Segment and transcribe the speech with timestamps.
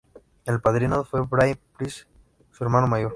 [0.45, 2.07] El padrino fue Bryan Price,
[2.51, 3.09] su hermano mayor.